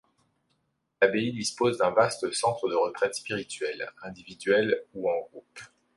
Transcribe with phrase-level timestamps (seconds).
[0.99, 5.59] L'abbaye dispose d'un vaste centre de retraites spirituelles, individuelles ou en groupe.